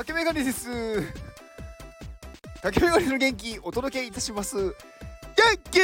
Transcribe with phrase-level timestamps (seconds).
[0.00, 0.70] 竹メガネです。
[2.62, 4.56] 竹メガネの元気お届けいたします。
[4.56, 4.74] 元
[5.70, 5.78] 気！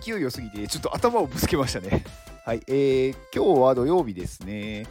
[0.00, 2.04] 勢い良すぎてちょっと頭をぶつけましたね。
[2.44, 4.86] はいえー、今日は土曜日ですね。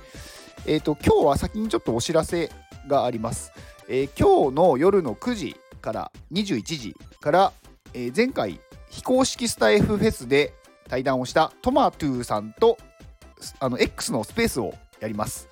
[0.65, 2.51] えっ、ー、と今日は先にちょっとお知らせ
[2.85, 3.53] があります、
[3.87, 7.53] えー、今日の夜の9時から21時から、
[7.93, 8.59] えー、前回
[8.89, 10.53] 非公式スタイフフェスで
[10.89, 12.77] 対談をしたトマトゥーさんと
[13.61, 15.47] あの X のスペースをやります。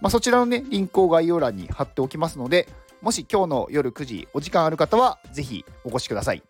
[0.00, 2.68] まあ、そちらのね、リンクを概要欄に貼っておきますので、
[3.02, 6.42] もし今日の夜9時お時間ある方は、ぜひお越しください。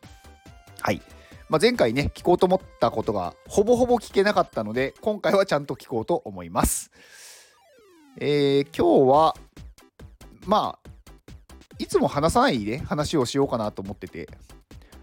[0.80, 1.02] はい。
[1.48, 6.90] まあ、前回ね、聞こうと思ったことがほぼほぼ聞けなかったので、今回はちゃんと聞こうと思います。
[8.18, 9.36] えー、今日は、
[10.46, 10.90] まあ、
[11.78, 14.28] いつも話さないで話をしようかなと思ってて、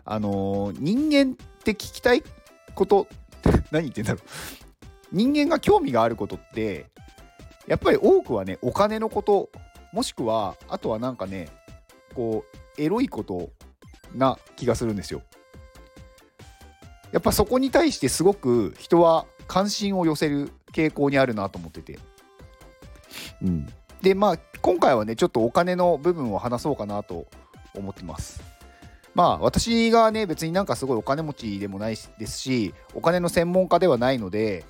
[0.05, 2.23] あのー、人間って聞きたい
[2.75, 3.07] こと
[3.71, 4.21] 何言ってんだろう
[5.11, 6.87] 人間が興味があることって
[7.67, 9.49] やっぱり多くはねお金のこと
[9.91, 11.49] もしくはあとはなんかね
[12.13, 12.45] こ
[12.77, 13.49] うエロいこと
[14.15, 15.21] な気がするんですよ。
[17.11, 21.99] やっぱそこに対してすごく人は関心を寄せる傾向にあるなと思ってて。
[23.41, 23.67] うん、
[24.01, 27.27] でまあ今回はねちょっとお金の部分を話そうかなと
[27.75, 28.41] 思ってます。
[29.13, 34.65] まあ私がね別になんかすごいお金持ちでもないですしお金の専門家ではないので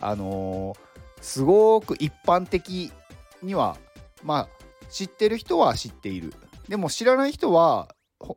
[0.00, 0.87] あのー
[1.20, 2.92] すごく一般的
[3.42, 3.76] には
[4.22, 4.48] まあ
[4.90, 6.32] 知ってる人は知っている。
[6.68, 7.88] でも知らない人は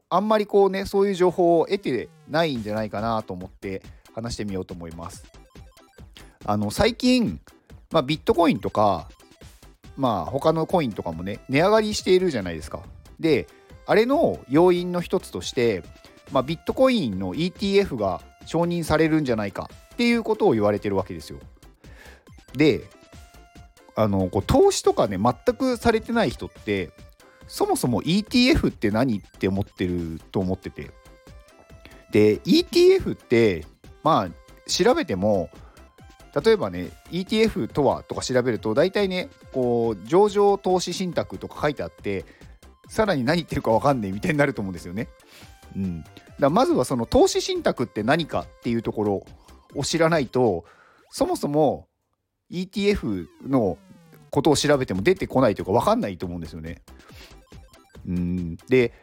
[0.10, 3.82] あんまりこうねそういう情報を得てないんじゃないかなと思って
[4.14, 5.26] 話してみようと思います。
[6.46, 7.40] あの最近、
[7.92, 9.09] まあ、ビットコインとか
[9.98, 12.82] まあ他のコインとかもね値上がりしているじゃないですか。
[13.20, 13.48] で
[13.86, 15.84] あれの要因の一つとして、
[16.32, 21.40] まあ、ビットコインの ETF が承認されるんじゃないかっていうことを言われてるわけですよ。
[22.56, 22.90] で
[23.96, 26.92] あのこう投資とかね全くされてない人って
[27.48, 30.92] そもそも ETF って何って思ってると思ってて
[32.12, 33.66] で ETF って
[34.03, 35.50] まあ調べても
[36.44, 42.25] 例えばね ETF とはとか調べると大体ねこう上場投資信託とか書いてあって
[42.88, 45.08] さらに何言ってるか分かんねえみたいになると思うんですよね。
[45.75, 46.04] うん、
[46.40, 49.25] だまずはその投資信託って何かっていうところ
[49.75, 50.66] を知らないと
[51.09, 51.88] そもそも
[52.51, 53.78] ETF の
[54.29, 56.81] ことを調べても出てこないというか分かんないと思うんですよね。
[58.07, 58.94] うんで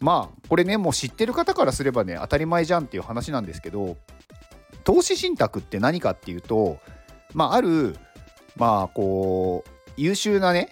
[0.00, 3.96] まあこれねもう知ってる方からすればね当たり前じゃんっていう話なんですけど
[4.84, 6.78] 投資信託って何かっていうと
[7.32, 7.96] まあある
[8.56, 10.68] まあこう優秀なね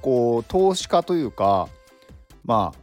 [0.00, 1.68] こう投資家というか
[2.44, 2.78] まあ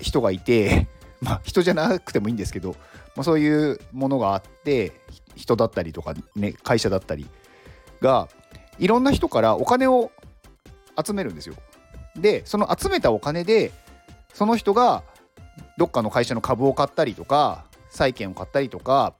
[0.00, 0.86] 人がいて
[1.20, 2.76] まあ人じゃなくてもいいんですけど、
[3.16, 4.92] まあ、そういうものがあって
[5.36, 7.26] 人だったりとか、ね、会社だったり
[8.00, 8.28] が
[8.78, 10.10] いろんな人からお金を
[11.02, 11.54] 集めるんですよ。
[12.16, 13.72] でその集めたお金で
[14.32, 15.04] その人が
[15.76, 19.14] どっかの会社の株を買ったりとか債券を買ったりとか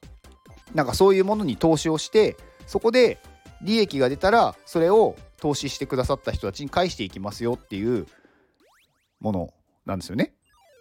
[0.75, 3.19] なんかそういうものに投資をしてそこで
[3.63, 8.07] 利益が出たらそれを投資してくださった人たちに返していきますよっていう
[9.21, 9.55] もの
[9.85, 10.33] なんですよね。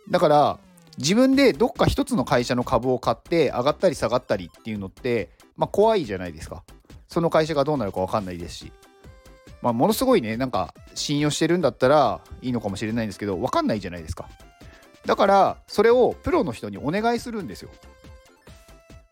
[0.10, 0.60] だから
[0.98, 6.64] 自分でどっか一つの会社の株を買って上がったり下がったりっていうのって、まあ、怖いじゃないですか。
[7.08, 8.72] その会社がどうなるか分かんないですし。
[9.62, 14.30] まあ、ものすごいね、なんか信用してるんだったらいいのかもしれないんですけど、分かんないじゃないですか。
[15.06, 17.70] だから、それをプロの人にお願いするんですよ。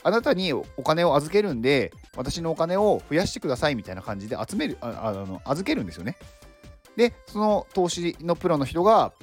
[0.04, 6.18] あなたにお金を預けるんで、私のお金を増やしてくださいみたいな感じで集める、ああの預けるんですよね。
[6.98, 9.14] で、その投資のプロの人が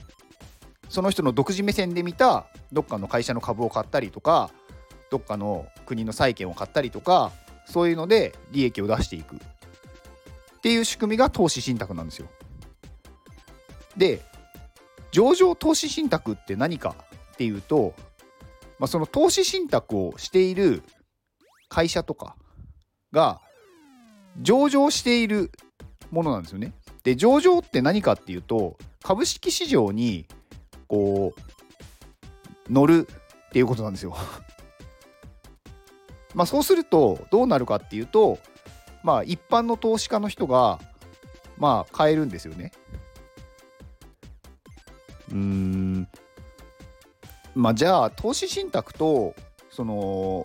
[0.90, 4.50] その人の独自目線で見たどっかの会社の株を買ったりとか
[5.10, 7.30] どっかの国の債券を買ったりとか
[7.64, 9.38] そういうので利益を出していくっ
[10.62, 12.26] ていう仕組みが投資信託なんですよ。
[13.96, 14.20] で
[15.12, 16.94] 上場投資信託って何か
[17.34, 17.94] っていうと、
[18.78, 20.82] まあ、その投資信託をしている
[21.68, 22.36] 会社とか
[23.12, 23.40] が
[24.40, 25.52] 上場している
[26.10, 26.72] ものなんですよね。
[27.04, 30.26] で上場って何かっていうと株式市場に
[30.90, 33.08] こう乗る
[33.48, 34.16] っていうことなんですよ。
[36.34, 38.38] まあそうするとどうなるかっていうと
[39.04, 40.80] まあ一般の投資家の人が
[41.56, 42.72] まあ買えるんですよね。
[45.30, 46.08] うん
[47.54, 49.36] まあじゃあ投資信託と
[49.70, 50.44] その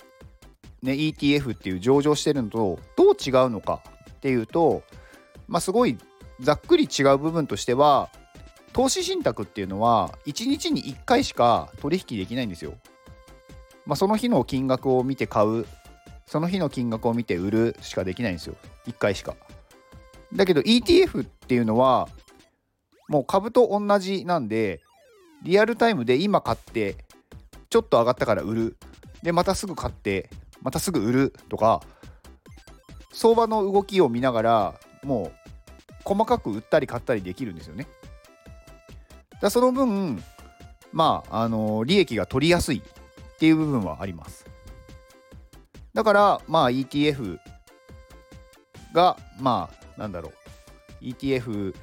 [0.83, 3.81] ね ETF っていう上場してるのとどう違うのか
[4.11, 4.83] っていうと
[5.47, 5.97] まあすごい
[6.39, 8.11] ざっくり違う部分としては
[8.75, 12.73] 投資信託っていうのは1日に1回しか取引できないんですよ。
[13.85, 15.65] まあ、その日の金額を見て買う
[16.25, 18.55] その日の金額を見て売るしかできないんですよ
[18.85, 19.37] 1回しか。
[20.33, 22.09] だけど ETF っていうのは
[23.07, 24.81] もう株と同じなんで
[25.43, 26.97] リアルタイムで今買って
[27.69, 28.77] ちょっと上がったから売る
[29.23, 30.29] でまたすぐ買って
[30.61, 31.81] またすぐ売るとか
[33.13, 35.45] 相場の動きを見ながらもう
[36.03, 37.87] 細かく売ったり買ったりできるんですよね。
[39.41, 40.23] だその分
[40.91, 44.45] まああの利益が取りやすいっていう部分はあります。
[45.93, 47.39] だからまあ ETF
[48.93, 50.31] がまあなんだろ
[51.01, 51.75] う ETF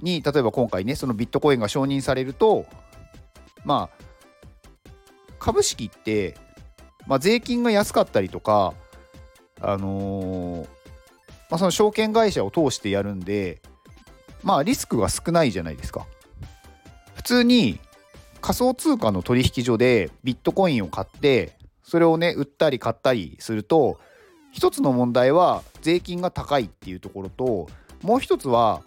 [0.00, 2.66] に例えば今回ねそのビットコインが承認されると
[3.64, 4.04] まあ
[5.38, 6.36] 株式って、
[7.06, 8.74] まあ、税金が安かったりとか
[9.60, 10.68] あのー、
[11.50, 13.62] まあ、その証券会社を通してやるんで
[14.42, 16.06] まあリスクが少ないじゃないですか
[17.26, 17.80] 通に
[18.40, 23.98] 仮想通貨の取引所でビットコインを買ってそれをね売ったり買ったりすると
[24.52, 27.68] 一つの問題は税金が高いっていうところと
[28.02, 28.82] もう一つは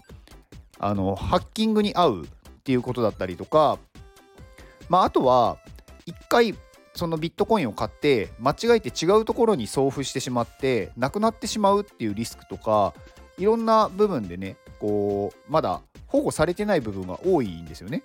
[0.80, 2.28] あのハッキングに合うっ
[2.64, 3.78] ていうことだったりとか、
[4.88, 5.58] まあ、あとは
[6.08, 6.56] 1回
[6.96, 12.94] そのビットコインを買って間違えて違うところに送付してしまってなくなってしまうっていうリスクとか
[13.38, 18.04] いろんな部分でねこうまだ保護されてない部分が多いんですよね。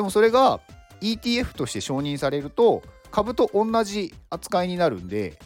[0.00, 0.60] でもそれが
[1.02, 5.38] ETF として承認されると株と同じ扱いになるんで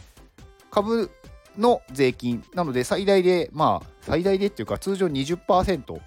[0.71, 1.11] 株
[1.57, 5.99] の税金なので最大でまあ最大でっていうか通常20%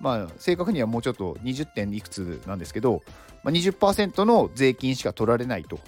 [0.00, 3.02] まあ正確にはもうちょっと20点いくつなんですけど、
[3.44, 5.78] ま、20%の税金しか取られないと。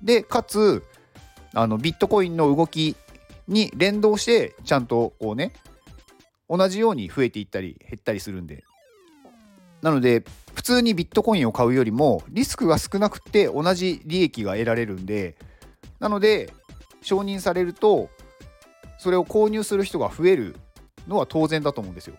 [0.00, 0.82] でかつ
[1.52, 2.96] あのビットコインの動き
[3.48, 5.52] に連動してちゃんとこうね
[6.48, 8.64] 同じように増えていったり減ったりするんで
[9.82, 10.24] なので
[10.54, 15.36] 普通にビットコインを買うよりもリスクが少なくて同じ利益が得られるんで
[15.98, 16.52] なので
[17.02, 18.08] 承認されると
[18.98, 20.56] それを購入する人が増える
[21.08, 22.14] のは当然だと思うんですよ。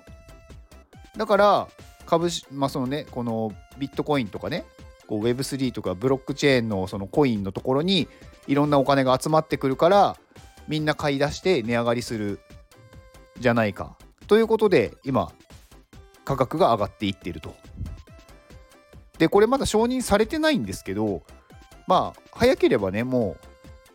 [1.16, 1.68] だから
[2.06, 4.66] 株式まあそのねこのビットコインとかね
[5.08, 8.10] こう Web3 とかブロックチェーンのそのコインのところに
[8.48, 10.18] いろんなお金が集まってくるから
[10.68, 12.40] みんな買い出して値上がりする
[13.40, 13.98] じゃないか。
[14.28, 15.32] ということで今
[16.26, 17.56] 価格が上がっていってると。
[19.18, 21.22] でこれまだ承認されてないんですけど
[21.88, 23.48] まあ早ければねもう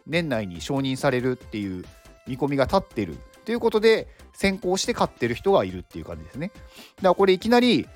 [0.06, 1.84] 年内に承認されるっていう
[2.26, 6.48] 見込みが立ってるということで先行して買ってる人がいるっていう感じですね。
[6.48, 7.88] だからこれいきなり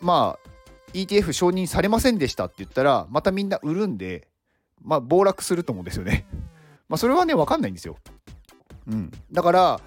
[0.00, 0.48] まあ
[0.94, 4.28] ETF 承認されませんでしたって言ったらまたみんな売るんで
[4.82, 6.26] まあ暴落すると思うんですよね。
[6.88, 7.96] まあそれはね分かんないんですよ。
[8.86, 9.80] うん、だから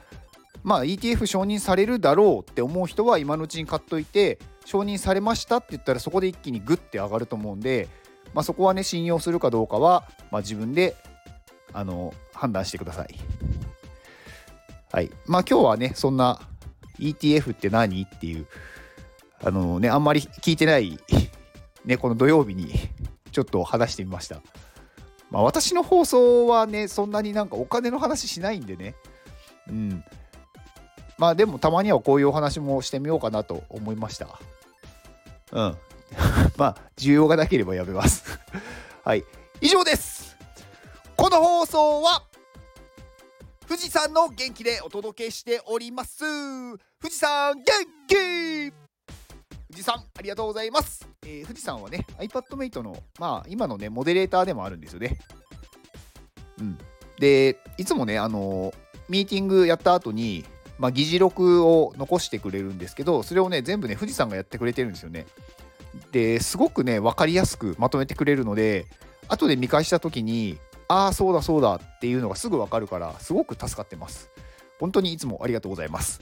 [0.64, 7.88] まあ ETF 承認されるだろうって思う人は今のうちに買っといて承認されましたって言ったらそこで一気にグッて上がると思うんで、
[8.34, 10.96] まあ、そこはね信用するかどうかは、まあ、自分で
[11.74, 13.16] あの判断してください。
[14.92, 15.10] はい。
[15.26, 16.40] まあ今日はねそんな
[17.00, 18.46] ETF って何っていう
[19.44, 21.00] あのねあんまり聞いてない
[21.86, 22.74] ねこの土曜日に
[23.32, 24.42] ちょっと話してみました。
[25.30, 28.96] まあ私の放送はねそんなになんかお金の話しないんでね。
[29.70, 30.04] うん。
[31.22, 34.40] まあでもたまにはこういうお話もしてみようかなと思いました。
[35.52, 35.78] うん。
[36.58, 38.24] まあ、需要がなければやめます
[39.06, 39.24] はい。
[39.62, 40.36] 以上です
[41.16, 42.24] この放送は、
[43.68, 46.18] 富士山の元気でお届けしております。
[46.20, 47.64] 富士山元
[48.08, 48.72] 気
[49.70, 51.08] 富士山ありがとうございます。
[51.22, 55.20] えー、富士山はね、iPadMate の、まあ、今のね、モデレーターでもあるんですよね。
[56.58, 56.80] うん。
[57.20, 58.76] で、いつもね、あのー、
[59.08, 60.44] ミーティングやった後に、
[60.82, 65.28] まあ、議事録を残してくれるんですけどそれをね全部ね富士山がやってくれてるんですよね。
[66.12, 68.88] ですごくね分かりやすくまとめてくれるので
[69.28, 70.58] 後で見返した時に
[70.88, 74.32] ああそうだそうだっていうのがすぐ分かるからすごく助かってます。
[74.80, 76.22] 本当にいつもありがとうございます。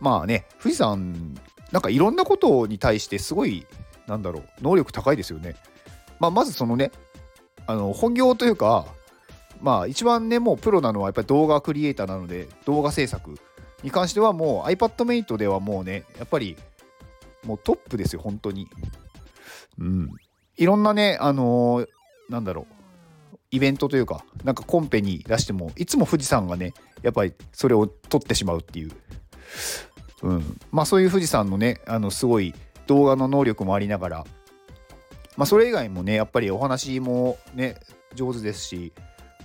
[0.00, 1.38] まあね富士山
[1.70, 3.64] なんかいろんなことに対してすごい
[4.08, 5.54] なんだろう能力高いですよね。
[6.18, 6.90] まあまずそのね
[7.68, 8.86] あの本業というか
[9.60, 13.34] まあ一番ねもうプロなのはやっぱり動画クリエイターなので動画制作
[13.82, 16.56] に関してはもう iPadMate ではもうねやっぱり
[17.44, 18.68] もうトップですよ本当に。
[19.78, 20.10] うん。
[20.56, 21.88] いろんなねあのー、
[22.28, 28.90] なんだろうイベントというかなんかコンペに出してもいつも富士山がねやっぱりそれを取ってしまうっていう。
[30.22, 30.60] うん。
[30.70, 32.54] まあそういう富士山のねあのすごい
[32.86, 34.26] 動画の能力もありながら
[35.36, 37.76] まあそれ以外もねやっぱりお話もね
[38.14, 38.92] 上手ですし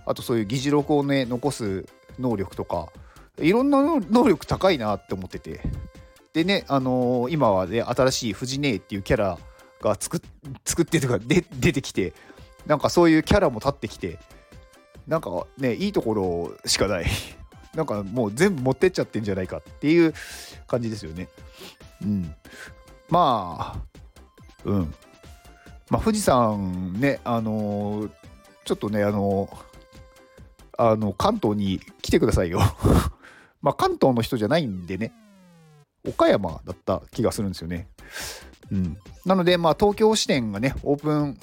[0.05, 1.85] あとそういう議事録をね残す
[2.19, 2.89] 能力とか
[3.39, 5.61] いろんな能力高いなって思ってて。
[6.35, 9.37] でねあのー、今はね新しい藤姉っていうキャラ
[9.81, 10.21] が作っ
[10.65, 12.13] 作ってとかで出てきて
[12.65, 14.19] なんかそういうキャラも立ってきて
[15.07, 17.05] なんかねいいところしかない。
[17.73, 20.13] なんかもう全部持ってっちゃってんじゃないかっていう
[20.65, 21.27] 感じですよね。
[22.01, 22.35] うん、
[23.09, 23.99] まあ
[24.65, 24.93] うん。
[25.89, 28.11] まあ富士山ねあのー、
[28.65, 29.74] ちょっとねあのー、
[30.77, 32.59] あの関東に来てくださいよ。
[33.61, 35.13] まあ関東の人じゃないんでね
[36.07, 37.87] 岡山だった気がするんですよね。
[38.71, 41.37] うん、なので、まあ、東京支店がね、オープン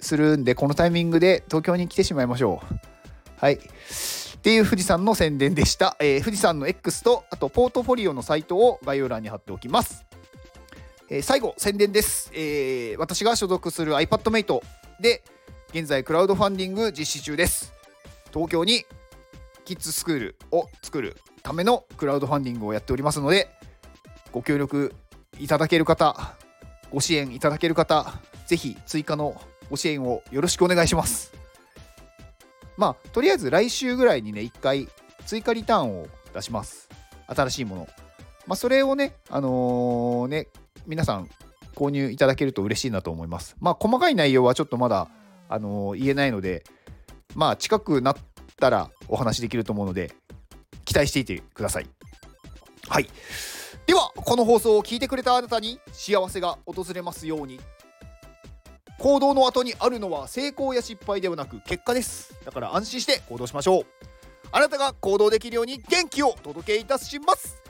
[0.00, 2.74] するんで、このタイミングで東京に来てしまいましょう。
[3.38, 3.54] はい。
[3.54, 3.58] っ
[4.40, 5.96] ていう富士山の宣伝でした。
[6.00, 10.04] えー、富士山の X と、あとポートフォリオのサイトを概要欄に貼っておきます。
[11.10, 12.98] えー、最後、宣伝です、えー。
[12.98, 14.62] 私が所属する iPadMate
[15.00, 15.22] で、
[15.70, 17.73] 現在クラウドファンディング実施中です。
[18.34, 18.84] 東京に
[19.64, 23.48] キッズスクールを作るためのクラウドファンディングをやっておりますので、
[24.32, 24.92] ご協力
[25.38, 26.34] いただける方、
[26.92, 28.12] ご支援いただける方、
[28.46, 31.32] ぜひ追加のご支援をよろしくお願いします。
[32.76, 34.88] まあ、とりあえず来週ぐらいにね、1回
[35.26, 36.88] 追加リターンを出します。
[37.28, 37.88] 新しいもの。
[38.48, 40.48] まあ、それをね、あのー、ね、
[40.88, 41.30] 皆さん
[41.76, 43.54] 購入いただけると嬉しいなと思います。
[43.60, 45.08] まあ、細かい内容はちょっとまだ、
[45.48, 46.64] あのー、言えないので、
[47.34, 48.16] まあ、近くなっ
[48.56, 50.12] たらお話できると思うので、
[50.84, 51.86] 期待していてください。
[52.88, 53.08] はい。
[53.86, 57.60] では、この放送を聞いてくれたあなたに幸せが訪れますように。
[58.98, 63.86] 行動の後にあるのは成功や失敗ではなく結果ですだから安心して行動しましょう
[64.52, 67.63] あなたが行動できるように元気をお届けいたします